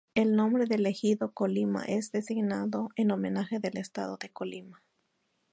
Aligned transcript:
El 0.15 0.35
nombre 0.35 0.65
del 0.65 0.87
ejido 0.87 1.31
Colima, 1.31 1.85
es 1.85 2.11
designado 2.11 2.89
en 2.95 3.11
homenaje 3.11 3.59
del 3.59 3.77
estado 3.77 4.17
de: 4.17 4.31
Colima. 4.31 4.81